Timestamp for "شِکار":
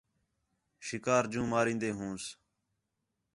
0.85-1.23